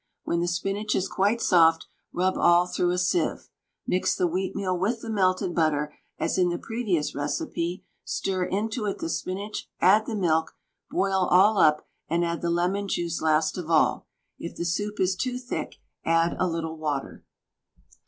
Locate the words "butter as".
5.53-6.39